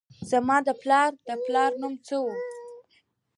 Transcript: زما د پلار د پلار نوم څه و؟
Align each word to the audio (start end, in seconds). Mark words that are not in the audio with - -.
زما 0.29 0.57
د 0.67 0.69
پلار 0.81 1.11
د 1.27 1.29
پلار 1.45 1.71
نوم 1.81 1.93
څه 2.05 2.15
و؟ 2.23 2.25